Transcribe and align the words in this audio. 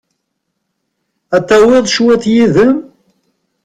Ad 1.35 1.43
tawiḍ 1.47 1.85
cwiṭ 1.95 2.23
yid-m? 2.33 2.73